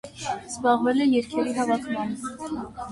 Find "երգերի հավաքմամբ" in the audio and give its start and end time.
1.11-2.29